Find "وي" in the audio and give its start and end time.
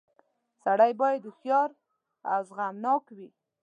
3.15-3.29